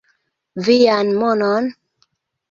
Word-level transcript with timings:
Vian 0.67 1.11
monon? 1.19 1.69